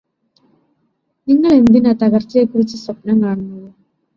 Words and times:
നിങ്ങള് 1.27 1.53
എന്തിനാ 1.53 1.91
തകർച്ചയെക്കുറിച്ച് 1.93 2.77
സ്വപ്നം 2.77 3.23
കാണുന്നത് 3.23 3.69